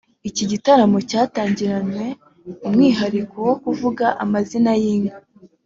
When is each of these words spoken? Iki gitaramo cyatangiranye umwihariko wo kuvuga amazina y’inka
Iki 0.29 0.43
gitaramo 0.51 0.97
cyatangiranye 1.09 2.05
umwihariko 2.67 3.35
wo 3.47 3.55
kuvuga 3.63 4.05
amazina 4.23 4.71
y’inka 4.81 5.17